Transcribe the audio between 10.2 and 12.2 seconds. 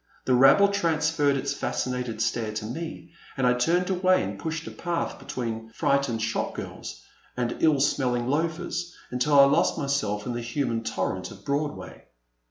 in the human torrent of Broadway.